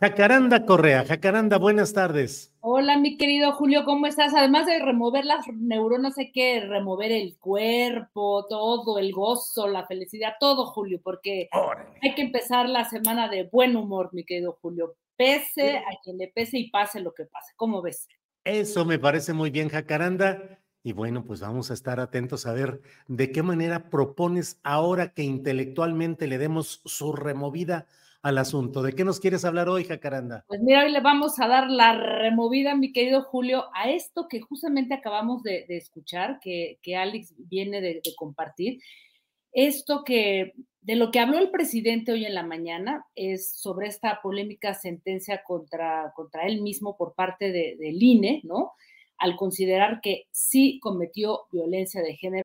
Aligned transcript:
Jacaranda 0.00 0.64
Correa. 0.64 1.04
Jacaranda, 1.04 1.58
buenas 1.58 1.92
tardes. 1.92 2.54
Hola, 2.60 2.96
mi 2.96 3.18
querido 3.18 3.52
Julio, 3.52 3.84
¿cómo 3.84 4.06
estás? 4.06 4.32
Además 4.34 4.64
de 4.64 4.78
remover 4.78 5.26
las 5.26 5.46
neuronas, 5.48 6.16
hay 6.16 6.32
que 6.32 6.60
remover 6.60 7.12
el 7.12 7.36
cuerpo, 7.36 8.46
todo, 8.48 8.98
el 8.98 9.12
gozo, 9.12 9.68
la 9.68 9.86
felicidad, 9.86 10.36
todo, 10.40 10.64
Julio, 10.64 11.02
porque 11.04 11.50
hay 12.00 12.14
que 12.14 12.22
empezar 12.22 12.66
la 12.66 12.88
semana 12.88 13.28
de 13.28 13.50
buen 13.52 13.76
humor, 13.76 14.08
mi 14.12 14.24
querido 14.24 14.58
Julio. 14.62 14.96
Pese 15.18 15.76
a 15.76 16.00
quien 16.02 16.16
le 16.16 16.28
pese 16.28 16.56
y 16.56 16.70
pase 16.70 17.00
lo 17.00 17.12
que 17.12 17.26
pase. 17.26 17.52
¿Cómo 17.56 17.82
ves? 17.82 18.08
Eso 18.44 18.86
me 18.86 18.98
parece 18.98 19.34
muy 19.34 19.50
bien, 19.50 19.68
Jacaranda. 19.68 20.60
Y 20.82 20.94
bueno, 20.94 21.26
pues 21.26 21.40
vamos 21.40 21.70
a 21.70 21.74
estar 21.74 22.00
atentos 22.00 22.46
a 22.46 22.54
ver 22.54 22.80
de 23.06 23.30
qué 23.32 23.42
manera 23.42 23.90
propones 23.90 24.60
ahora 24.62 25.12
que 25.12 25.24
intelectualmente 25.24 26.26
le 26.26 26.38
demos 26.38 26.80
su 26.86 27.12
removida 27.12 27.86
al 28.22 28.38
asunto. 28.38 28.82
¿De 28.82 28.92
qué 28.92 29.04
nos 29.04 29.20
quieres 29.20 29.44
hablar 29.44 29.68
hoy, 29.68 29.84
Jacaranda? 29.84 30.44
Pues 30.48 30.60
mira, 30.60 30.84
hoy 30.84 30.92
le 30.92 31.00
vamos 31.00 31.38
a 31.40 31.48
dar 31.48 31.70
la 31.70 31.94
removida, 31.94 32.74
mi 32.74 32.92
querido 32.92 33.22
Julio, 33.22 33.64
a 33.74 33.90
esto 33.90 34.28
que 34.28 34.40
justamente 34.40 34.94
acabamos 34.94 35.42
de, 35.42 35.64
escuchar, 35.68 36.38
que, 36.40 36.78
que, 36.82 36.96
Alex 36.96 37.34
viene 37.38 37.80
de, 37.80 37.94
de, 37.94 38.14
compartir. 38.16 38.80
Esto 39.52 40.04
que 40.04 40.52
de 40.82 40.96
lo 40.96 41.10
que 41.10 41.20
habló 41.20 41.38
el 41.38 41.50
presidente 41.50 42.12
hoy 42.12 42.24
en 42.24 42.34
la 42.34 42.42
mañana 42.42 43.04
es 43.14 43.52
sobre 43.58 43.88
esta 43.88 44.20
polémica 44.22 44.74
sentencia 44.74 45.42
contra, 45.46 46.12
contra 46.14 46.46
él 46.46 46.62
mismo 46.62 46.96
por 46.96 47.14
parte 47.14 47.52
de, 47.52 47.76
del 47.78 48.02
INE, 48.02 48.40
¿no? 48.44 48.72
Al 49.18 49.36
considerar 49.36 50.00
que 50.00 50.26
sí 50.30 50.78
cometió 50.80 51.46
violencia 51.52 52.00
de 52.02 52.16
género. 52.16 52.44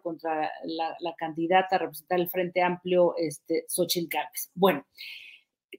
Contra 0.00 0.50
la, 0.64 1.14
candidata 1.16 1.76
a 1.76 1.78
representar 1.80 2.20
el 2.20 2.28
Frente 2.28 2.62
Amplio, 2.62 3.14
este, 3.16 3.64
Xochitl 3.68 4.08
Gálvez. 4.08 4.50
Bueno, 4.54 4.86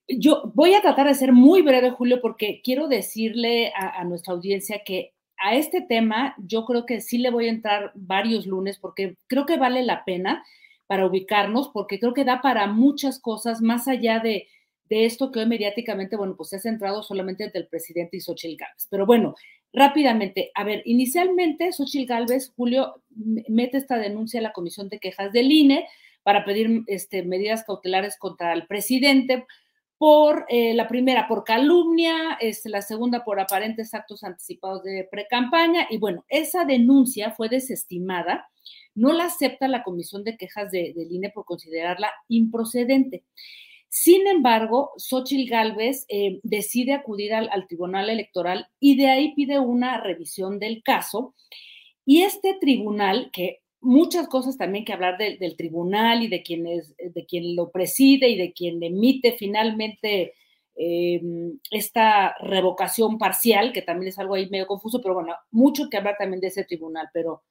yo 0.07 0.51
voy 0.53 0.73
a 0.73 0.81
tratar 0.81 1.07
de 1.07 1.15
ser 1.15 1.31
muy 1.31 1.61
breve, 1.61 1.91
Julio, 1.91 2.21
porque 2.21 2.61
quiero 2.63 2.87
decirle 2.87 3.71
a, 3.75 3.99
a, 3.99 4.03
nuestra 4.03 4.33
audiencia 4.33 4.83
que 4.83 5.13
a 5.37 5.55
este 5.55 5.81
tema 5.81 6.35
yo 6.37 6.65
creo 6.65 6.85
que 6.85 7.01
sí 7.01 7.17
le 7.17 7.31
voy 7.31 7.47
a 7.47 7.51
entrar 7.51 7.91
varios 7.95 8.45
lunes, 8.45 8.79
porque 8.79 9.17
creo 9.27 9.45
que 9.45 9.57
vale 9.57 9.83
la 9.83 10.05
pena 10.05 10.43
para 10.87 11.05
ubicarnos, 11.05 11.69
porque 11.69 11.99
creo 11.99 12.13
que 12.13 12.25
da 12.25 12.41
para 12.41 12.67
muchas 12.67 13.19
cosas 13.19 13.61
más 13.61 13.87
allá 13.87 14.19
de, 14.19 14.47
de 14.89 15.05
esto 15.05 15.31
que 15.31 15.39
hoy 15.39 15.45
mediáticamente, 15.45 16.15
bueno, 16.15 16.35
pues 16.35 16.49
se 16.49 16.57
ha 16.57 16.59
centrado 16.59 17.03
solamente 17.03 17.43
entre 17.43 17.61
el 17.61 17.67
presidente 17.67 18.17
y 18.17 18.21
Xochitl 18.21 18.57
Gálvez. 18.57 18.87
Pero 18.89 19.05
bueno, 19.05 19.35
rápidamente, 19.73 20.51
a 20.53 20.63
ver, 20.63 20.83
inicialmente 20.85 21.73
Xochitl 21.73 22.07
Gálvez, 22.07 22.53
Julio, 22.55 23.01
mete 23.49 23.77
esta 23.77 23.97
denuncia 23.97 24.39
a 24.39 24.43
la 24.43 24.53
Comisión 24.53 24.87
de 24.87 24.99
Quejas 24.99 25.33
del 25.33 25.51
INE 25.51 25.87
para 26.21 26.45
pedir 26.45 26.83
este, 26.87 27.23
medidas 27.23 27.63
cautelares 27.65 28.17
contra 28.17 28.53
el 28.53 28.67
presidente 28.67 29.45
por 29.97 30.45
eh, 30.49 30.73
la 30.73 30.87
primera 30.87 31.27
por 31.27 31.43
calumnia, 31.43 32.37
este, 32.39 32.69
la 32.69 32.81
segunda 32.81 33.23
por 33.23 33.39
aparentes 33.39 33.93
actos 33.93 34.23
anticipados 34.23 34.83
de 34.83 35.07
precampaña 35.09 35.87
y 35.89 35.97
bueno, 35.97 36.25
esa 36.27 36.65
denuncia 36.65 37.31
fue 37.31 37.49
desestimada, 37.49 38.49
no 38.95 39.11
la 39.13 39.25
acepta 39.25 39.67
la 39.67 39.83
Comisión 39.83 40.23
de 40.23 40.37
Quejas 40.37 40.71
de, 40.71 40.93
del 40.95 41.11
INE 41.11 41.29
por 41.29 41.45
considerarla 41.45 42.11
improcedente. 42.27 43.23
Sin 43.95 44.25
embargo, 44.25 44.89
Xochitl 44.97 45.47
Gálvez 45.47 46.07
eh, 46.09 46.39
decide 46.41 46.93
acudir 46.93 47.31
al, 47.31 47.47
al, 47.51 47.67
Tribunal 47.67 48.09
Electoral 48.09 48.65
y 48.79 48.97
de 48.97 49.07
ahí 49.07 49.35
pide 49.35 49.59
una 49.59 50.01
revisión 50.01 50.57
del 50.57 50.81
caso. 50.81 51.35
Y 52.03 52.23
este 52.23 52.57
tribunal, 52.59 53.29
que 53.31 53.59
muchas 53.81 54.27
cosas 54.27 54.57
también 54.57 54.83
que 54.83 54.93
hablar 54.93 55.19
de, 55.19 55.37
del 55.37 55.55
tribunal 55.55 56.23
y 56.23 56.27
de 56.27 56.41
quien, 56.41 56.65
es, 56.65 56.95
de 56.97 57.25
quien 57.27 57.55
lo 57.55 57.69
preside 57.69 58.29
y 58.29 58.35
de 58.35 58.51
quien 58.51 58.81
emite 58.81 59.33
finalmente 59.33 60.33
eh, 60.75 61.21
esta 61.69 62.35
revocación 62.39 63.19
parcial, 63.19 63.73
que 63.73 63.83
también 63.83 64.09
es 64.09 64.17
algo 64.17 64.33
ahí 64.33 64.49
medio 64.49 64.65
confuso, 64.65 65.03
pero 65.03 65.13
bueno, 65.13 65.35
mucho 65.51 65.87
que 65.91 65.97
hablar 65.97 66.15
también 66.17 66.41
de 66.41 66.47
ese 66.47 66.63
tribunal. 66.63 67.09
Pero 67.13 67.43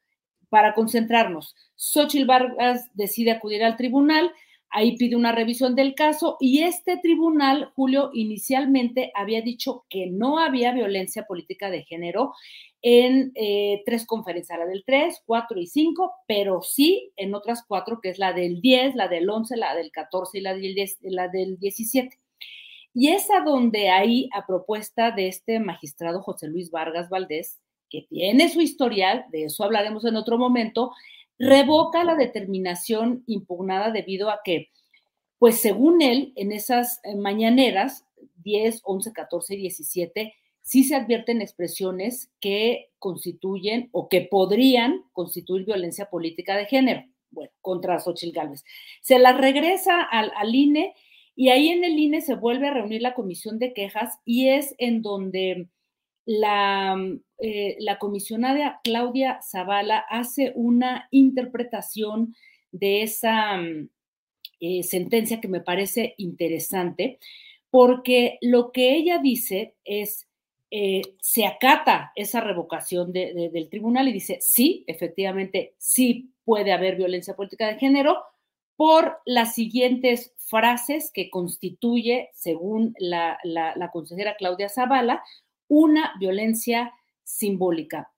para 0.49 0.75
concentrarnos, 0.75 1.55
Xochitl 1.77 2.27
Vargas 2.27 2.91
decide 2.95 3.31
acudir 3.31 3.63
al 3.63 3.77
tribunal 3.77 4.33
Ahí 4.75 4.97
pide 4.97 5.17
una 5.17 5.33
revisión 5.33 5.75
del 5.75 5.95
caso 5.95 6.39
y 6.41 6.63
este 6.63 6.97
tribunal, 6.97 7.71
Julio, 7.77 8.11
inicialmente 8.15 9.13
había 9.15 9.43
dicho 9.43 9.85
que 9.91 10.07
no 10.07 10.39
había 10.39 10.73
violencia 10.73 11.25
política 11.25 11.71
de 11.71 11.85
género 11.85 12.33
en 12.81 13.33
eh, 13.35 13.83
tres 13.85 14.07
conferencias, 14.07 14.59
la 14.59 14.65
del 14.65 14.83
3, 14.85 15.23
4 15.27 15.61
y 15.61 15.67
5, 15.67 16.13
pero 16.27 16.63
sí 16.63 17.13
en 17.17 17.35
otras 17.35 17.65
cuatro, 17.69 18.01
que 18.03 18.09
es 18.09 18.19
la 18.19 18.33
del 18.33 18.61
10, 18.61 18.95
la 18.97 19.09
del 19.09 19.29
11, 19.29 19.57
la 19.57 19.75
del 19.75 19.93
14 19.93 20.39
y 20.39 20.41
la 20.41 20.55
del, 20.55 20.75
10, 20.75 20.99
la 21.03 21.29
del 21.29 21.59
17. 21.59 22.19
Y 22.95 23.09
es 23.09 23.31
a 23.31 23.41
donde 23.41 23.91
ahí, 23.91 24.29
a 24.33 24.47
propuesta 24.47 25.13
de 25.13 25.29
este 25.29 25.61
magistrado 25.61 26.23
José 26.23 26.49
Luis 26.49 26.71
Vargas 26.71 27.09
Valdés, 27.09 27.61
que 27.89 28.07
tiene 28.09 28.49
su 28.49 28.61
historial, 28.61 29.27
de 29.31 29.45
eso 29.45 29.65
hablaremos 29.65 30.05
en 30.07 30.17
otro 30.17 30.39
momento, 30.39 30.93
revoca 31.43 32.05
la 32.05 32.15
determinación 32.15 33.25
impugnada 33.27 33.91
debido 33.91 34.31
a 34.31 34.41
que 34.45 34.71
pues 35.41 35.61
según 35.61 36.03
él, 36.03 36.33
en 36.37 36.53
esas 36.53 37.01
eh, 37.03 37.17
mañaneras, 37.17 38.07
10, 38.45 38.83
11, 38.85 39.13
14 39.13 39.55
y 39.55 39.57
17, 39.57 40.35
sí 40.61 40.85
se 40.85 40.95
advierten 40.95 41.43
expresiones 41.43 42.31
que 42.39 42.91
constituyen 43.01 43.89
o 43.91 44.09
que 44.09 44.21
podrían 44.21 45.03
constituir 45.11 45.65
violencia 45.67 46.09
política 46.09 46.57
de 46.57 46.67
género, 46.67 47.03
bueno, 47.33 47.51
contra 47.61 47.99
Xochitl 47.99 48.37
Gálvez. 48.37 48.63
Se 49.01 49.19
las 49.19 49.37
regresa 49.37 50.01
al, 50.01 50.31
al, 50.37 50.55
INE 50.55 50.95
y 51.35 51.49
ahí 51.49 51.71
en 51.71 51.83
el 51.83 51.99
INE 51.99 52.21
se 52.21 52.37
vuelve 52.37 52.69
a 52.69 52.75
reunir 52.75 53.03
la 53.03 53.15
comisión 53.15 53.59
de 53.59 53.73
quejas 53.73 54.21
y 54.25 54.47
es 54.51 54.77
en 54.79 55.03
donde 55.03 55.67
la, 56.25 56.97
eh, 57.39 57.77
la 57.81 57.99
comisionada 57.99 58.81
Claudia 58.85 59.41
Zavala 59.43 59.99
hace 59.99 60.53
una 60.55 61.09
interpretación 61.11 62.35
de 62.71 63.03
esa 63.03 63.61
eh, 64.61 64.83
sentencia 64.83 65.41
que 65.41 65.49
me 65.49 65.61
parece 65.61 66.15
interesante, 66.19 67.19
porque 67.71 68.39
lo 68.41 68.71
que 68.71 68.95
ella 68.95 69.19
dice 69.19 69.75
es, 69.85 70.29
eh, 70.71 71.03
se 71.21 71.47
acata 71.47 72.13
esa 72.15 72.41
revocación 72.41 73.13
del 73.13 73.69
tribunal 73.69 74.09
y 74.09 74.13
dice, 74.13 74.39
sí, 74.41 74.85
efectivamente, 74.87 75.75
sí 75.79 76.31
puede 76.45 76.73
haber 76.73 76.97
violencia 76.97 77.35
política 77.35 77.67
de 77.67 77.79
género 77.79 78.23
por 78.77 79.19
las 79.27 79.55
siguientes 79.55 80.33
frases 80.39 81.11
que 81.13 81.29
constituye, 81.29 82.31
según 82.35 82.95
la, 82.99 83.39
la 83.45 83.91
consejera 83.91 84.37
Claudia 84.37 84.69
Zavala, 84.69 85.23
una 85.73 86.13
violencia 86.21 86.93
simbólica. 87.23 88.13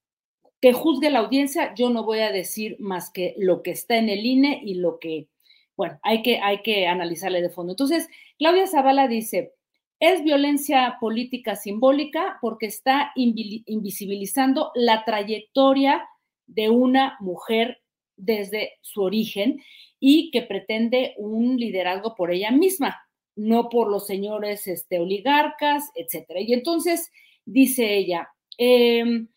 Que 0.60 0.72
juzgue 0.72 1.08
la 1.08 1.20
audiencia, 1.20 1.72
yo 1.76 1.88
no 1.88 2.02
voy 2.02 2.18
a 2.18 2.32
decir 2.32 2.76
más 2.80 3.12
que 3.12 3.36
lo 3.38 3.62
que 3.62 3.70
está 3.70 3.96
en 3.96 4.08
el 4.08 4.26
INE 4.26 4.60
y 4.64 4.74
lo 4.74 4.98
que, 4.98 5.28
bueno, 5.76 6.00
hay 6.02 6.22
que, 6.22 6.40
hay 6.40 6.62
que 6.62 6.88
analizarle 6.88 7.42
de 7.42 7.50
fondo. 7.50 7.74
Entonces, 7.74 8.08
Claudia 8.38 8.66
Zavala 8.66 9.06
dice, 9.06 9.52
es 10.00 10.24
violencia 10.24 10.96
política 11.00 11.54
simbólica 11.54 12.38
porque 12.40 12.66
está 12.66 13.12
invisibilizando 13.14 14.72
la 14.74 15.04
trayectoria 15.04 16.08
de 16.46 16.70
una 16.70 17.16
mujer 17.20 17.82
desde 18.16 18.72
su 18.80 19.02
origen 19.02 19.60
y 20.00 20.32
que 20.32 20.42
pretende 20.42 21.14
un 21.18 21.56
liderazgo 21.56 22.16
por 22.16 22.32
ella 22.32 22.50
misma, 22.50 23.00
no 23.36 23.68
por 23.68 23.88
los 23.88 24.08
señores 24.08 24.66
este, 24.66 24.98
oligarcas, 24.98 25.92
etcétera. 25.94 26.40
Y 26.40 26.52
entonces 26.52 27.12
dice 27.44 27.96
ella, 27.96 28.28
em, 28.58 29.28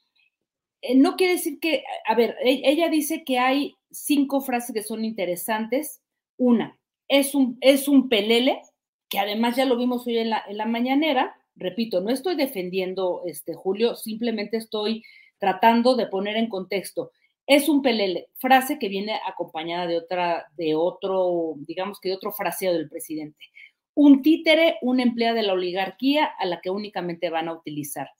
eh, 0.81 0.95
no 0.95 1.15
quiere 1.15 1.33
decir 1.33 1.59
que, 1.59 1.83
a 2.05 2.15
ver, 2.15 2.35
e, 2.43 2.61
ella 2.65 2.89
dice 2.89 3.23
que 3.23 3.39
hay 3.39 3.75
cinco 3.91 4.41
frases 4.41 4.73
que 4.73 4.83
son 4.83 5.05
interesantes. 5.05 6.01
Una, 6.37 6.77
es 7.07 7.35
un, 7.35 7.57
es 7.61 7.87
un 7.87 8.09
pelele, 8.09 8.61
que 9.09 9.19
además 9.19 9.55
ya 9.55 9.65
lo 9.65 9.77
vimos 9.77 10.05
hoy 10.07 10.17
en 10.17 10.29
la, 10.29 10.43
en 10.47 10.57
la 10.57 10.65
mañanera. 10.65 11.35
Repito, 11.55 12.01
no 12.01 12.11
estoy 12.11 12.35
defendiendo, 12.35 13.23
este, 13.25 13.53
Julio, 13.55 13.95
simplemente 13.95 14.57
estoy 14.57 15.03
tratando 15.39 15.95
de 15.95 16.07
poner 16.07 16.37
en 16.37 16.49
contexto. 16.49 17.11
Es 17.47 17.69
un 17.69 17.81
pelele, 17.81 18.27
frase 18.35 18.77
que 18.77 18.89
viene 18.89 19.19
acompañada 19.25 19.87
de 19.87 19.97
otra, 19.97 20.47
de 20.57 20.75
otro, 20.75 21.53
digamos 21.59 21.99
que 21.99 22.09
de 22.09 22.15
otro 22.15 22.31
fraseo 22.31 22.73
del 22.73 22.89
presidente. 22.89 23.39
Un 23.99 24.21
títere, 24.21 24.77
una 24.83 25.01
empleada 25.01 25.33
de 25.33 25.41
la 25.41 25.53
oligarquía 25.53 26.25
a 26.25 26.45
la 26.45 26.61
que 26.61 26.69
únicamente 26.69 27.31
van 27.31 27.47
a 27.47 27.53
utilizar. 27.53 28.11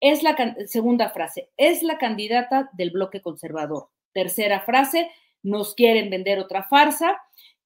Es 0.00 0.24
la 0.24 0.34
segunda 0.66 1.10
frase, 1.10 1.52
es 1.56 1.84
la 1.84 1.98
candidata 1.98 2.68
del 2.72 2.90
bloque 2.90 3.22
conservador. 3.22 3.90
Tercera 4.12 4.62
frase, 4.62 5.08
nos 5.40 5.76
quieren 5.76 6.10
vender 6.10 6.40
otra 6.40 6.64
farsa, 6.64 7.16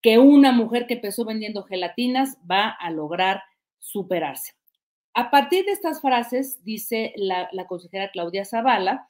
que 0.02 0.18
una 0.18 0.52
mujer 0.52 0.86
que 0.86 0.94
empezó 0.94 1.24
vendiendo 1.24 1.62
gelatinas 1.62 2.36
va 2.48 2.68
a 2.68 2.90
lograr 2.90 3.40
superarse. 3.78 4.52
A 5.14 5.30
partir 5.30 5.64
de 5.64 5.72
estas 5.72 6.02
frases, 6.02 6.62
dice 6.64 7.14
la, 7.16 7.48
consejera 7.66 8.10
Claudia 8.10 8.44
Zavala, 8.44 9.08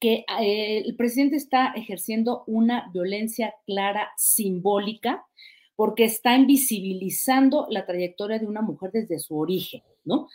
que 0.00 0.24
eh, 0.40 0.78
el 0.86 0.96
presidente 0.96 1.36
está 1.36 1.74
ejerciendo 1.76 2.44
una 2.46 2.88
violencia 2.94 3.54
clara 3.66 4.10
simbólica 4.16 5.26
porque 5.82 6.04
está 6.04 6.36
invisibilizando 6.36 7.66
la 7.68 7.84
trayectoria 7.84 8.38
de 8.38 8.46
una 8.46 8.62
mujer 8.62 8.92
desde 8.92 9.18
su 9.18 9.36
origen, 9.36 9.82
¿no? 10.04 10.28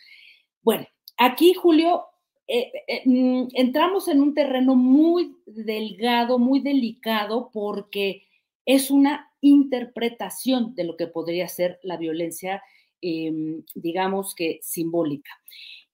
Bueno, 0.61 0.85
Aquí, 1.17 1.55
Julio, 1.55 2.05
eh, 2.47 2.71
eh, 2.87 3.01
mm, 3.05 3.47
entramos 3.53 4.07
en 4.07 4.21
un 4.21 4.35
terreno 4.35 4.75
muy 4.75 5.35
delgado, 5.47 6.37
muy 6.37 6.59
delicado, 6.59 7.49
porque 7.51 8.23
es 8.65 8.91
una 8.91 9.31
interpretación 9.41 10.75
de 10.75 10.83
lo 10.83 10.95
que 10.95 11.07
podría 11.07 11.47
ser 11.47 11.79
la 11.81 11.97
violencia, 11.97 12.61
em, 13.01 13.63
digamos 13.73 14.35
que 14.35 14.59
simbólica. 14.61 15.31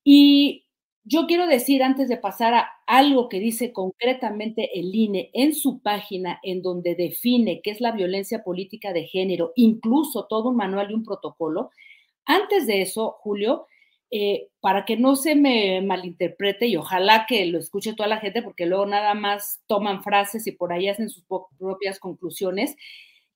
Y 0.03 0.62
yo 1.05 1.27
quiero 1.27 1.47
decir, 1.47 1.83
antes 1.83 2.07
de 2.07 2.17
pasar 2.17 2.53
a 2.53 2.69
algo 2.87 3.27
que 3.29 3.39
dice 3.39 3.73
concretamente 3.73 4.79
el 4.79 4.93
INE 4.95 5.29
en 5.33 5.53
su 5.53 5.81
página, 5.81 6.39
en 6.43 6.61
donde 6.61 6.95
define 6.95 7.61
qué 7.61 7.71
es 7.71 7.81
la 7.81 7.91
violencia 7.91 8.43
política 8.43 8.93
de 8.93 9.05
género, 9.05 9.51
incluso 9.55 10.27
todo 10.27 10.49
un 10.49 10.55
manual 10.55 10.91
y 10.91 10.93
un 10.93 11.03
protocolo, 11.03 11.71
antes 12.25 12.67
de 12.67 12.81
eso, 12.81 13.17
Julio, 13.19 13.67
eh, 14.11 14.49
para 14.61 14.85
que 14.85 14.95
no 14.95 15.15
se 15.15 15.35
me 15.35 15.81
malinterprete 15.81 16.67
y 16.67 16.77
ojalá 16.77 17.25
que 17.27 17.45
lo 17.47 17.59
escuche 17.59 17.93
toda 17.93 18.07
la 18.07 18.19
gente, 18.19 18.43
porque 18.43 18.65
luego 18.65 18.85
nada 18.85 19.13
más 19.15 19.61
toman 19.67 20.03
frases 20.03 20.45
y 20.47 20.51
por 20.51 20.71
ahí 20.71 20.87
hacen 20.87 21.09
sus 21.09 21.25
propias 21.57 21.99
conclusiones. 21.99 22.75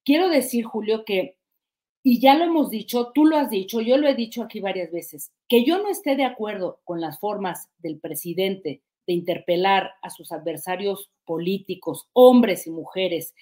Quiero 0.06 0.30
decir, 0.30 0.64
Julio, 0.66 1.04
que, 1.04 1.37
y 2.04 2.20
ya 2.20 2.36
lo 2.36 2.46
hemos 2.46 2.70
dicho, 2.70 3.12
tú 3.14 3.26
lo 3.26 3.38
has 3.38 3.50
dicho, 3.50 3.82
yo 3.82 3.98
lo 3.98 4.08
he 4.08 4.16
dicho 4.16 4.44
aquí 4.44 4.60
varias 4.60 4.92
veces, 4.92 5.32
que 5.48 5.66
yo 5.66 5.80
no 5.80 5.90
esté 5.90 6.16
de 6.16 6.26
acuerdo 6.26 6.80
con 6.84 7.02
las 7.02 7.20
formas 7.20 7.70
del 7.80 8.00
presidente 8.00 8.82
de 9.08 9.14
interpelar 9.14 9.92
a 10.02 10.10
sus 10.10 10.32
adversarios 10.32 11.10
políticos, 11.26 12.08
hombres 12.14 12.68
y 12.68 12.72
mujeres, 12.72 13.34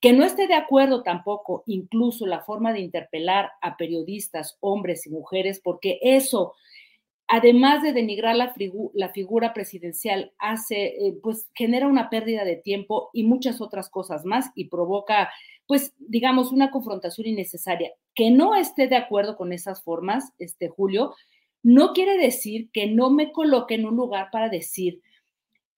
que 0.00 0.12
no 0.12 0.24
esté 0.24 0.46
de 0.46 0.54
acuerdo 0.54 1.02
tampoco 1.02 1.64
incluso 1.66 2.26
la 2.26 2.42
forma 2.42 2.72
de 2.72 2.80
interpelar 2.80 3.50
a 3.62 3.76
periodistas, 3.76 4.58
hombres 4.60 5.06
y 5.06 5.10
mujeres, 5.10 5.60
porque 5.62 5.98
eso 6.02 6.54
además 7.28 7.82
de 7.82 7.92
denigrar 7.92 8.36
la, 8.36 9.08
figura 9.12 9.54
presidencial, 9.54 10.32
hace, 10.38 10.84
eh, 10.84 11.18
pues 11.22 11.48
genera 11.54 11.86
una 11.86 12.10
pérdida 12.10 12.44
de 12.44 12.56
tiempo 12.56 13.10
y 13.12 13.24
muchas 13.24 13.60
otras 13.60 13.88
cosas 13.88 14.24
más 14.24 14.50
y 14.54 14.68
provoca, 14.68 15.30
pues, 15.66 15.94
digamos, 15.98 16.52
una 16.52 16.70
confrontación 16.70 17.26
innecesaria. 17.26 17.92
Que 18.14 18.30
no 18.30 18.54
esté 18.54 18.88
de 18.88 18.96
acuerdo 18.96 19.36
con 19.36 19.52
esas 19.52 19.82
formas, 19.82 20.32
este 20.38 20.68
Julio, 20.68 21.14
no 21.62 21.92
quiere 21.92 22.18
decir 22.18 22.70
que 22.72 22.86
no 22.86 23.10
me 23.10 23.32
coloque 23.32 23.74
en 23.74 23.86
un 23.86 23.96
lugar 23.96 24.28
para 24.30 24.48
decir 24.48 25.00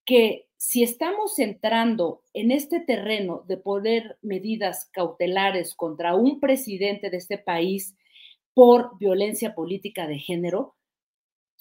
que 0.05 0.47
si 0.57 0.83
estamos 0.83 1.37
entrando 1.37 2.23
en 2.33 2.51
este 2.51 2.79
terreno 2.79 3.43
de 3.47 3.57
poner 3.57 4.17
medidas 4.21 4.89
cautelares 4.91 5.75
contra 5.75 6.15
un 6.15 6.39
presidente 6.39 7.09
de 7.09 7.17
este 7.17 7.37
país 7.37 7.95
por 8.53 8.97
violencia 8.97 9.53
política 9.53 10.07
de 10.07 10.17
género, 10.17 10.76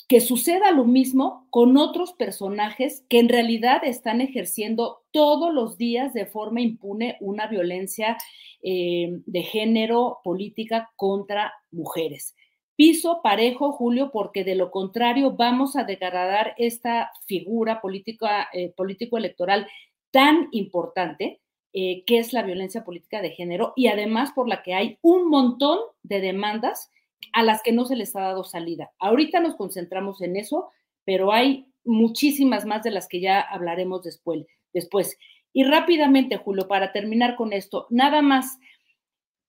que 0.09 0.21
suceda 0.21 0.71
lo 0.71 0.85
mismo 0.85 1.47
con 1.51 1.77
otros 1.77 2.13
personajes 2.13 3.05
que 3.09 3.19
en 3.19 3.29
realidad 3.29 3.83
están 3.85 4.21
ejerciendo 4.21 5.03
todos 5.11 5.53
los 5.53 5.79
días 5.79 6.15
de 6.15 6.27
forma 6.27 6.61
impune 6.61 7.17
una 7.21 7.49
violencia 7.49 8.17
eh, 8.63 9.09
de 9.27 9.43
género 9.43 10.19
política 10.23 10.93
contra 10.97 11.53
mujeres. 11.71 12.37
Piso 12.77 13.21
parejo, 13.23 13.73
Julio, 13.73 14.11
porque 14.13 14.45
de 14.45 14.55
lo 14.55 14.71
contrario 14.71 15.33
vamos 15.33 15.77
a 15.77 15.85
degradar 15.85 16.55
esta 16.59 17.11
figura 17.27 17.81
política, 17.81 18.49
eh, 18.53 18.73
político-electoral 18.77 19.67
tan 20.11 20.49
importante 20.53 21.41
eh, 21.73 22.05
que 22.07 22.19
es 22.19 22.33
la 22.33 22.43
violencia 22.43 22.85
política 22.85 23.23
de 23.23 23.31
género 23.31 23.73
y 23.77 23.89
además 23.89 24.31
por 24.33 24.49
la 24.49 24.63
que 24.63 24.75
hay 24.75 24.99
un 25.03 25.29
montón 25.29 25.79
de 26.03 26.21
demandas 26.21 26.91
a 27.37 27.43
las 27.43 27.63
que 27.63 27.71
no 27.71 27.85
se 27.85 27.97
les 27.97 28.17
ha 28.17 28.23
dado 28.23 28.45
salida. 28.45 28.93
Ahorita 28.99 29.41
nos 29.41 29.57
concentramos 29.57 30.23
en 30.23 30.37
eso, 30.37 30.71
pero 31.05 31.35
hay 31.35 31.67
muchísimas 31.85 32.65
más 32.65 32.83
de 32.83 32.91
las 32.91 33.09
que 33.09 33.21
ya 33.21 33.43
hablaremos 33.43 34.03
después. 34.03 34.47
después. 34.73 35.19
Y 35.53 35.65
rápidamente, 35.65 36.39
Julio, 36.39 36.67
para 36.67 36.93
terminar 36.93 37.37
con 37.37 37.53
esto, 37.53 37.89
nada 37.91 38.23
más. 38.23 38.59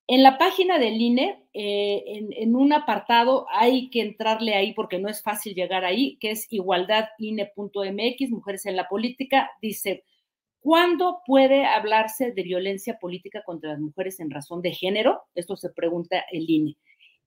En 0.05 0.21
la 0.21 0.37
página 0.37 0.79
del 0.79 0.99
INE, 0.99 1.47
eh, 1.53 2.03
en, 2.07 2.33
en, 2.33 2.57
un 2.57 2.73
apartado, 2.73 3.45
hay 3.49 3.89
que 3.89 4.01
entrarle 4.01 4.53
ahí 4.55 4.73
porque 4.73 4.99
no 4.99 5.07
es 5.07 5.23
fácil 5.23 5.53
llegar 5.55 5.85
ahí, 5.85 6.17
que 6.19 6.31
es 6.31 6.45
igualdadine.mx, 6.49 8.31
Mujeres 8.31 8.65
en 8.65 8.75
la 8.75 8.89
Política, 8.89 9.49
dice, 9.61 10.03
¿cuándo 10.59 11.21
puede 11.25 11.65
hablarse 11.65 12.33
de 12.33 12.43
violencia 12.43 12.99
política 12.99 13.43
contra 13.45 13.71
las 13.71 13.79
mujeres 13.79 14.19
en 14.19 14.29
razón 14.29 14.61
de 14.61 14.73
género? 14.73 15.21
Esto 15.35 15.55
se 15.55 15.69
pregunta 15.69 16.25
el 16.31 16.49
INE. 16.49 16.77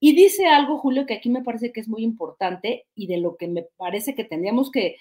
Y 0.01 0.15
dice 0.17 0.47
algo, 0.47 0.79
Julio, 0.79 1.05
que 1.05 1.15
aquí 1.15 1.29
me 1.29 1.45
parece 1.45 1.73
que 1.73 1.81
es 1.81 1.89
muy 1.89 2.03
importante 2.03 2.87
y 2.95 3.07
de 3.07 3.19
lo 3.19 3.37
que 3.37 3.47
me 3.47 3.65
parece 3.77 4.15
que 4.15 4.25
tendríamos 4.25 4.71
que 4.71 4.97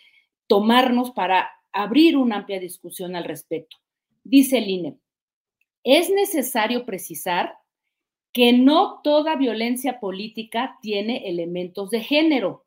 tomarnos 0.48 1.12
para 1.12 1.50
abrir 1.72 2.18
una 2.18 2.38
amplia 2.38 2.60
discusión 2.60 3.16
al 3.16 3.24
respecto. 3.24 3.78
Dice 4.24 4.58
el 4.58 4.70
INE, 4.70 4.98
es 5.86 6.10
necesario 6.10 6.86
precisar 6.86 7.54
que 8.34 8.52
no 8.52 9.00
toda 9.02 9.38
violencia 9.38 10.00
política 10.00 10.78
tiene 10.82 11.30
elementos 11.30 11.90
de 11.90 12.02
género, 12.02 12.66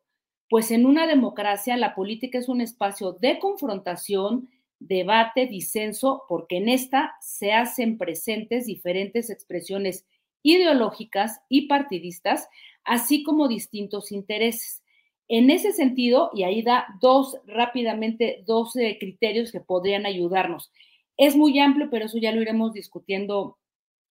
pues 0.49 0.71
en 0.71 0.85
una 0.85 1.07
democracia 1.07 1.77
la 1.77 1.95
política 1.95 2.39
es 2.39 2.49
un 2.49 2.61
espacio 2.61 3.13
de 3.13 3.39
confrontación, 3.39 4.49
debate, 4.79 5.47
disenso, 5.47 6.23
porque 6.27 6.57
en 6.57 6.69
esta 6.69 7.15
se 7.21 7.53
hacen 7.53 7.97
presentes 7.97 8.65
diferentes 8.65 9.29
expresiones 9.29 10.05
ideológicas 10.43 11.41
y 11.49 11.67
partidistas, 11.67 12.47
así 12.83 13.23
como 13.23 13.47
distintos 13.47 14.11
intereses. 14.11 14.83
En 15.27 15.49
ese 15.49 15.71
sentido, 15.71 16.29
y 16.33 16.43
ahí 16.43 16.61
da 16.61 16.85
dos, 17.01 17.37
rápidamente, 17.47 18.43
dos 18.45 18.75
eh, 18.75 18.97
criterios 18.99 19.51
que 19.51 19.61
podrían 19.61 20.05
ayudarnos. 20.05 20.71
Es 21.17 21.35
muy 21.35 21.57
amplio, 21.59 21.89
pero 21.89 22.05
eso 22.05 22.17
ya 22.17 22.31
lo 22.31 22.41
iremos 22.41 22.73
discutiendo 22.73 23.57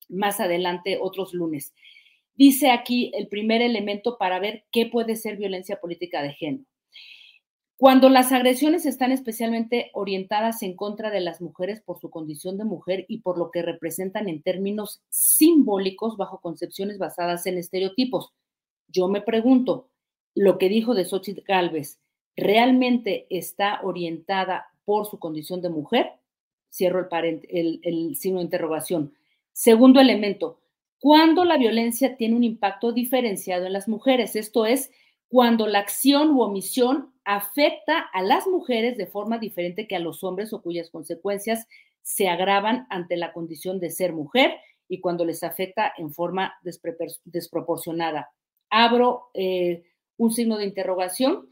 más 0.09 0.41
adelante 0.41 0.99
otros 1.01 1.35
lunes. 1.35 1.75
Dice 2.35 2.71
aquí 2.71 3.12
el 3.15 3.29
primer 3.29 3.61
elemento 3.61 4.17
para 4.19 4.39
ver 4.39 4.65
qué 4.73 4.87
puede 4.87 5.17
ser 5.17 5.37
violencia 5.37 5.81
política 5.81 6.23
de 6.23 6.33
género. 6.33 6.65
Cuando 7.83 8.09
las 8.09 8.31
agresiones 8.31 8.87
están 8.87 9.11
especialmente 9.11 9.91
orientadas 9.93 10.62
en 10.62 10.77
contra 10.77 11.11
de 11.11 11.21
las 11.21 11.41
mujeres 11.41 11.81
por 11.81 11.99
su 11.99 12.11
condición 12.11 12.57
de 12.57 12.65
mujer 12.65 13.07
y 13.09 13.23
por 13.23 13.37
lo 13.37 13.51
que 13.51 13.61
representan 13.61 14.29
en 14.29 14.41
términos 14.41 15.03
simbólicos 15.09 16.17
bajo 16.17 16.41
concepciones 16.41 16.99
basadas 16.99 17.45
en 17.47 17.59
estereotipos. 17.59 18.35
Yo 18.87 19.09
me 19.09 19.21
pregunto, 19.21 19.89
lo 20.37 20.59
que 20.59 20.69
dijo 20.69 20.95
de 20.95 21.05
Xochitl 21.05 21.43
Galvez, 21.45 21.99
¿realmente 22.37 23.27
está 23.31 23.81
orientada 23.83 24.69
por 24.85 25.07
su 25.07 25.19
condición 25.19 25.61
de 25.61 25.71
mujer? 25.71 26.12
Cierro 26.71 27.09
el, 27.11 28.15
signo 28.15 28.39
de 28.39 28.45
interrogación. 28.45 29.12
Segundo 29.51 30.01
elemento, 30.01 30.61
¿cuándo 31.01 31.45
la 31.45 31.59
violencia 31.59 32.17
tiene 32.17 32.37
un 32.37 32.45
impacto 32.45 32.93
diferenciado 32.93 33.67
en 33.67 33.73
las 33.73 33.89
mujeres? 33.89 34.37
Esto 34.37 34.67
es, 34.67 34.93
cuando 35.27 35.67
la 35.67 35.81
acción 35.81 36.31
u 36.31 36.43
omisión 36.43 37.12
afecta 37.25 37.99
a 38.12 38.23
las 38.23 38.47
mujeres 38.47 38.97
de 38.97 39.07
forma 39.07 39.38
diferente 39.38 39.87
que 39.87 39.97
a 39.97 40.00
los 40.00 40.25
hombres 40.25 40.52
o 40.52 40.62
cuyas 40.62 40.91
consecuencias 40.91 41.67
se 42.02 42.29
agravan 42.29 42.87
ante 42.91 43.17
la 43.17 43.33
condición 43.33 43.79
de 43.81 43.91
ser 43.91 44.12
mujer 44.12 44.57
y 44.88 45.00
cuando 45.00 45.25
les 45.25 45.43
afecta 45.43 45.93
en 45.97 46.12
forma 46.12 46.55
desproporcionada. 47.25 48.31
Abro 48.69 49.31
eh, 49.35 49.85
un 50.17 50.33
signo 50.33 50.59
de 50.59 50.64
interrogación. 50.64 51.49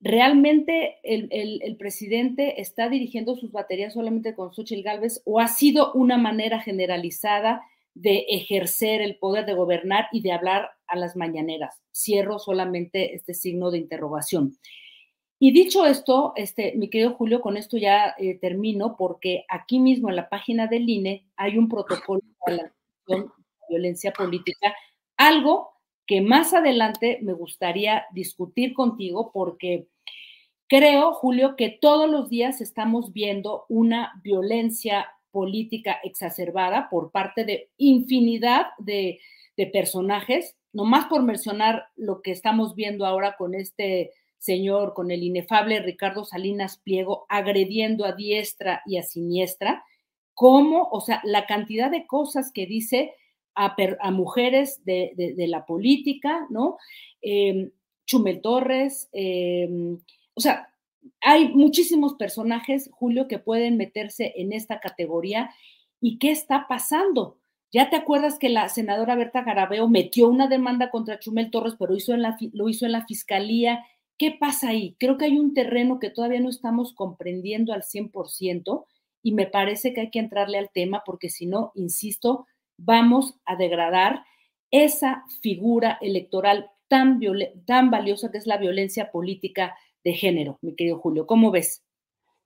¿Realmente 0.00 0.98
el, 1.02 1.76
presidente 1.76 2.60
está 2.60 2.88
dirigiendo 2.88 3.34
sus 3.34 3.50
baterías 3.50 3.94
solamente 3.94 4.34
con 4.34 4.52
Xochitl 4.52 4.82
Galvez 4.82 5.22
o 5.24 5.40
ha 5.40 5.48
sido 5.48 5.92
una 5.94 6.18
manera 6.18 6.60
generalizada 6.60 7.62
de 8.00 8.26
ejercer 8.28 9.02
el 9.02 9.16
poder 9.16 9.44
de 9.44 9.54
gobernar 9.54 10.06
y 10.12 10.22
de 10.22 10.32
hablar 10.32 10.70
a 10.86 10.96
las 10.96 11.16
mañaneras. 11.16 11.80
Cierro 11.92 12.38
solamente 12.38 13.14
este 13.14 13.34
signo 13.34 13.72
de 13.72 13.78
interrogación. 13.78 14.56
Y 15.40 15.52
dicho 15.52 15.84
esto, 15.84 16.32
este, 16.36 16.74
mi 16.76 16.90
querido 16.90 17.14
Julio, 17.14 17.40
con 17.40 17.56
esto 17.56 17.76
ya 17.76 18.14
eh, 18.18 18.38
termino, 18.38 18.96
porque 18.96 19.44
aquí 19.48 19.80
mismo 19.80 20.08
en 20.08 20.16
la 20.16 20.28
página 20.28 20.68
del 20.68 20.88
INE 20.88 21.26
hay 21.36 21.58
un 21.58 21.68
protocolo 21.68 22.20
para 22.44 22.72
la 23.06 23.24
violencia 23.68 24.12
política, 24.12 24.74
algo 25.16 25.70
que 26.06 26.20
más 26.20 26.54
adelante 26.54 27.18
me 27.22 27.32
gustaría 27.32 28.04
discutir 28.12 28.74
contigo, 28.74 29.30
porque 29.32 29.88
creo, 30.68 31.12
Julio, 31.12 31.56
que 31.56 31.68
todos 31.80 32.08
los 32.08 32.28
días 32.28 32.60
estamos 32.60 33.12
viendo 33.12 33.64
una 33.68 34.20
violencia 34.22 35.08
política 35.30 35.98
exacerbada 36.02 36.88
por 36.90 37.10
parte 37.10 37.44
de 37.44 37.70
infinidad 37.76 38.66
de, 38.78 39.20
personajes, 39.72 40.56
nomás 40.72 41.06
por 41.06 41.24
mencionar 41.24 41.86
lo 41.96 42.22
que 42.22 42.30
estamos 42.30 42.76
viendo 42.76 43.04
ahora 43.04 43.34
con 43.36 43.56
este 43.56 44.12
señor, 44.38 44.94
con 44.94 45.10
el 45.10 45.24
inefable 45.24 45.80
Ricardo 45.80 46.24
Salinas 46.24 46.78
Pliego, 46.78 47.26
agrediendo 47.28 48.04
a 48.04 48.12
diestra 48.12 48.82
y 48.86 48.98
a 48.98 49.02
siniestra, 49.02 49.82
cómo, 50.32 50.88
o 50.92 51.00
sea, 51.00 51.20
la 51.24 51.46
cantidad 51.46 51.90
de 51.90 52.06
cosas 52.06 52.52
que 52.52 52.66
dice 52.66 53.14
a, 53.56 54.10
mujeres 54.12 54.84
de, 54.84 55.34
la 55.48 55.66
política, 55.66 56.46
¿no? 56.50 56.78
Em, 57.20 57.72
Chumel 58.06 58.40
Torres, 58.40 59.08
em, 59.12 59.98
o 60.34 60.40
sea, 60.40 60.72
hay 61.20 61.48
muchísimos 61.48 62.14
personajes, 62.14 62.90
Julio, 62.92 63.28
que 63.28 63.38
pueden 63.38 63.76
meterse 63.76 64.32
en 64.36 64.52
esta 64.52 64.80
categoría. 64.80 65.50
¿Y 66.00 66.18
qué 66.18 66.30
está 66.30 66.66
pasando? 66.68 67.38
Ya 67.70 67.90
te 67.90 67.96
acuerdas 67.96 68.38
que 68.38 68.48
la 68.48 68.68
senadora 68.68 69.14
Berta 69.14 69.42
Garabeo 69.42 69.88
metió 69.88 70.28
una 70.28 70.48
demanda 70.48 70.90
contra 70.90 71.18
Chumel 71.18 71.50
Torres, 71.50 71.74
pero 71.78 71.92
lo 72.52 72.68
hizo 72.68 72.86
en 72.86 72.92
la 72.92 73.06
fiscalía. 73.06 73.84
¿Qué 74.16 74.30
pasa 74.32 74.70
ahí? 74.70 74.96
Creo 74.98 75.18
que 75.18 75.26
hay 75.26 75.38
un 75.38 75.52
terreno 75.52 75.98
que 75.98 76.10
todavía 76.10 76.40
no 76.40 76.48
estamos 76.48 76.94
comprendiendo 76.94 77.72
al 77.72 77.82
100% 77.82 78.84
y 79.22 79.32
me 79.32 79.46
parece 79.46 79.92
que 79.92 80.00
hay 80.00 80.10
que 80.10 80.18
entrarle 80.18 80.58
al 80.58 80.70
tema 80.70 81.02
porque 81.04 81.28
si 81.28 81.46
no, 81.46 81.72
insisto, 81.74 82.46
vamos 82.78 83.34
a 83.44 83.56
degradar 83.56 84.24
esa 84.70 85.24
figura 85.42 85.98
electoral 86.00 86.70
tan, 86.88 87.20
tan 87.66 87.90
valiosa 87.90 88.30
que 88.30 88.38
es 88.38 88.46
la 88.46 88.56
violencia 88.56 89.10
política 89.10 89.76
de 90.08 90.14
género, 90.14 90.58
mi 90.62 90.74
querido 90.74 90.98
Julio. 90.98 91.26
¿Cómo 91.26 91.50
ves? 91.50 91.84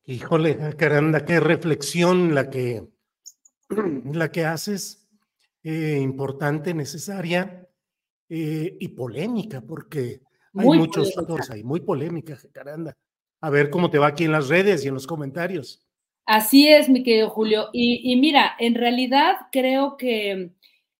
Híjole, 0.05 0.59
caramba, 0.77 1.25
qué 1.25 1.39
reflexión 1.39 2.35
la 2.35 2.51
que, 2.51 2.85
la 4.13 4.33
que 4.33 4.45
haces, 4.45 5.09
eh, 5.63 5.99
importante, 6.01 6.75
necesaria 6.75 7.69
eh, 8.29 8.77
y 8.81 8.89
polémica, 8.89 9.61
porque 9.61 10.23
hay 10.55 10.67
muchos 10.67 11.15
factores 11.15 11.51
ahí, 11.51 11.63
muy 11.63 11.81
polémica, 11.81 12.37
caramba. 12.53 12.97
A 13.41 13.51
ver 13.51 13.71
cómo 13.71 13.91
te 13.91 13.99
va 13.99 14.09
aquí 14.09 14.25
en 14.25 14.33
las 14.33 14.49
redes 14.49 14.85
y 14.85 14.89
en 14.89 14.95
los 14.95 15.07
comentarios. 15.07 15.87
Así 16.27 16.69
es, 16.69 16.89
mi 16.89 17.03
querido 17.03 17.31
Julio. 17.31 17.69
Y, 17.73 18.13
y 18.13 18.17
mira, 18.17 18.53
en 18.59 18.75
realidad 18.75 19.37
creo 19.51 19.97
que 19.97 20.51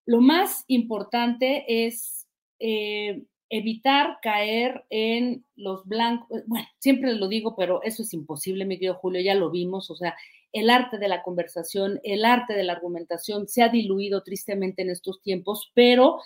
lo 0.07 0.21
más 0.21 0.65
importante 0.69 1.87
es 1.87 2.27
eh, 2.61 3.25
evitar 3.53 4.17
caer 4.23 4.87
en 4.89 5.45
los 5.57 5.85
blancos, 5.85 6.39
eh, 6.39 6.43
bueno, 6.47 6.67
siempre 6.79 7.13
lo 7.13 7.29
digo, 7.29 7.55
pero 7.55 7.83
eso 7.83 8.03
es 8.03 8.15
imposible, 8.15 8.65
mi 8.65 8.77
querido 8.77 8.95
Julio, 8.95 9.21
ya 9.21 9.35
lo 9.35 9.51
vimos, 9.51 9.91
o 9.91 9.95
sea, 9.95 10.17
el 10.53 10.71
arte 10.71 10.97
de 10.97 11.07
la 11.07 11.23
conversación, 11.23 12.01
el 12.03 12.25
arte 12.25 12.55
de 12.55 12.65
la 12.65 12.73
argumentación 12.73 13.49
se 13.49 13.63
ha 13.63 13.69
diluido 13.69 14.23
tristemente 14.23 14.81
en 14.81 14.89
estos 14.89 15.21
tiempos, 15.21 15.71
pero 15.75 16.19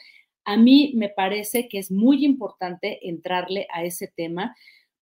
a 0.45 0.56
mí 0.56 0.92
me 0.95 1.09
parece 1.09 1.68
que 1.68 1.78
es 1.78 1.90
muy 1.90 2.25
importante 2.25 3.09
entrarle 3.09 3.66
a 3.73 3.83
ese 3.83 4.06
tema 4.06 4.54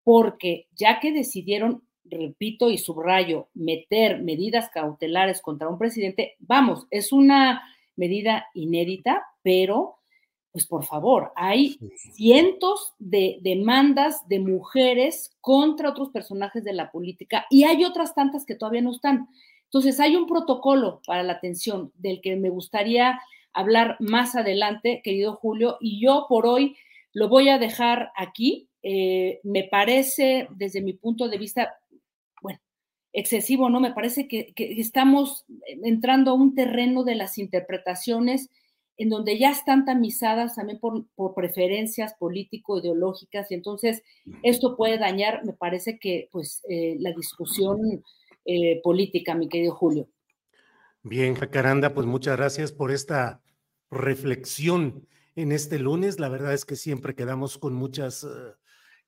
porque 0.02 0.66
ya 0.74 1.00
que 1.00 1.12
decidieron, 1.12 1.82
repito 2.04 2.70
y 2.70 2.78
subrayo, 2.78 3.48
meter 3.52 4.22
medidas 4.22 4.70
cautelares 4.70 5.42
contra 5.42 5.68
un 5.68 5.76
presidente, 5.76 6.36
vamos, 6.38 6.86
es 6.90 7.12
una 7.12 7.62
medida 7.96 8.46
inédita, 8.54 9.26
pero 9.42 9.98
pues 10.54 10.68
por 10.68 10.84
favor, 10.84 11.32
hay 11.34 11.80
cientos 12.12 12.94
de 13.00 13.38
demandas 13.42 14.28
de 14.28 14.38
mujeres 14.38 15.32
contra 15.40 15.90
otros 15.90 16.10
personajes 16.10 16.62
de 16.62 16.72
la 16.72 16.92
política 16.92 17.44
y 17.50 17.64
hay 17.64 17.84
otras 17.84 18.14
tantas 18.14 18.46
que 18.46 18.54
todavía 18.54 18.80
no 18.80 18.92
están. 18.92 19.28
Entonces, 19.64 19.98
hay 19.98 20.14
un 20.14 20.28
protocolo 20.28 21.02
para 21.08 21.24
la 21.24 21.32
atención 21.32 21.90
del 21.96 22.20
que 22.20 22.36
me 22.36 22.50
gustaría 22.50 23.20
hablar 23.52 23.96
más 23.98 24.36
adelante, 24.36 25.00
querido 25.02 25.34
Julio, 25.34 25.76
y 25.80 26.00
yo 26.00 26.26
por 26.28 26.46
hoy 26.46 26.76
lo 27.12 27.28
voy 27.28 27.48
a 27.48 27.58
dejar 27.58 28.12
aquí. 28.14 28.68
Eh, 28.84 29.40
me 29.42 29.64
parece, 29.64 30.46
desde 30.54 30.82
mi 30.82 30.92
punto 30.92 31.28
de 31.28 31.38
vista, 31.38 31.74
bueno, 32.40 32.60
excesivo, 33.12 33.70
¿no? 33.70 33.80
Me 33.80 33.92
parece 33.92 34.28
que, 34.28 34.52
que 34.54 34.80
estamos 34.80 35.46
entrando 35.82 36.30
a 36.30 36.34
un 36.34 36.54
terreno 36.54 37.02
de 37.02 37.16
las 37.16 37.38
interpretaciones 37.38 38.50
en 38.96 39.08
donde 39.08 39.38
ya 39.38 39.50
están 39.50 39.84
tamizadas 39.84 40.54
también 40.54 40.78
por, 40.78 41.34
preferencias 41.34 42.14
político-ideológicas, 42.14 43.50
y 43.50 43.54
entonces 43.54 44.02
esto 44.42 44.76
puede 44.76 44.98
dañar, 44.98 45.44
me 45.44 45.52
parece 45.52 45.98
que, 45.98 46.28
pues, 46.30 46.62
eh, 46.68 46.96
la 47.00 47.12
discusión 47.12 48.02
eh, 48.44 48.80
política, 48.82 49.34
mi 49.34 49.48
querido 49.48 49.74
Julio. 49.74 50.08
Bien, 51.02 51.34
Jacaranda, 51.34 51.92
pues 51.92 52.06
muchas 52.06 52.36
gracias 52.36 52.72
por 52.72 52.90
esta 52.90 53.42
reflexión 53.90 55.06
en 55.34 55.52
este 55.52 55.78
lunes. 55.78 56.20
La 56.20 56.28
verdad 56.28 56.54
es 56.54 56.64
que 56.64 56.76
siempre 56.76 57.14
quedamos 57.14 57.58
con 57.58 57.74
muchas, 57.74 58.26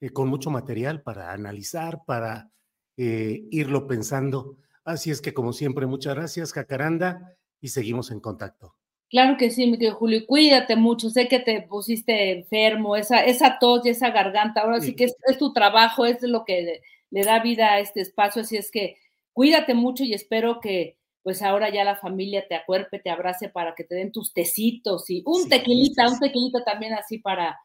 eh, 0.00 0.11
con 0.11 0.28
mucho 0.28 0.50
material 0.50 1.02
para 1.02 1.33
analizar, 1.33 2.00
para 2.07 2.50
irlo 2.99 3.87
pensando. 3.87 4.57
Así 4.83 5.11
es 5.11 5.21
que, 5.21 5.35
como 5.35 5.52
siempre, 5.52 5.85
muchas 5.85 6.14
gracias, 6.14 6.55
Jacaranda, 6.55 7.37
y 7.61 7.69
seguimos 7.69 8.11
en 8.11 8.21
contacto. 8.21 8.75
Claro 9.09 9.37
que 9.37 9.51
sí, 9.51 9.67
mi 9.67 9.79
querido 9.79 9.95
Julio, 9.95 10.27
cuídate 10.27 10.75
mucho, 10.75 11.11
sé 11.11 11.29
que 11.29 11.39
te 11.39 11.63
pusiste 11.63 12.33
enfermo, 12.33 12.97
esa, 12.97 13.25
esa 13.25 13.59
tos 13.61 13.87
y 13.87 13.91
esa 13.91 14.11
garganta, 14.11 14.63
ahora 14.63 14.81
sí, 14.81 14.97
que 14.97 15.05
es, 15.05 15.39
tu 15.39 15.53
trabajo, 15.53 16.05
es 16.05 16.23
lo 16.23 16.45
que 16.45 16.83
le, 17.11 17.23
da 17.23 17.41
vida 17.41 17.75
a 17.75 17.79
este 17.79 18.01
espacio, 18.01 18.43
así 18.43 18.57
es 18.57 18.71
que 18.71 18.97
cuídate 19.33 19.75
mucho 19.75 20.03
y 20.03 20.13
espero 20.13 20.61
que 20.61 20.99
pues 21.23 21.43
ahora 21.43 21.71
ya 21.71 21.85
la 21.85 21.97
familia 21.97 22.47
te 22.49 22.57
acuerpe, 22.57 22.99
te 22.99 23.11
abrace 23.11 23.49
para 23.49 23.75
que 23.75 23.85
te 23.85 23.95
den 23.95 24.13
tus 24.13 24.33
tecitos 24.33 25.09
y 25.09 25.23
un 25.25 25.49
tequilita, 25.49 26.09
un 26.09 26.19
tequilita 26.19 26.65
también 26.65 26.95
así 26.95 27.19
para, 27.19 27.59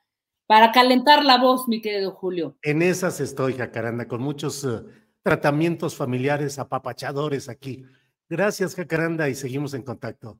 para 0.47 0.71
calentar 0.71 1.23
la 1.23 1.37
voz, 1.37 1.67
mi 1.67 1.81
querido 1.81 2.11
Julio. 2.11 2.57
En 2.63 2.81
esas 2.81 3.19
estoy, 3.19 3.53
Jacaranda, 3.53 4.07
con 4.07 4.21
muchos 4.21 4.63
uh, 4.63 4.87
tratamientos 5.21 5.95
familiares 5.95 6.57
apapachadores 6.57 7.49
aquí. 7.49 7.83
Gracias, 8.29 8.75
Jacaranda, 8.75 9.29
y 9.29 9.35
seguimos 9.35 9.75
en 9.75 9.83
contacto. 9.83 10.39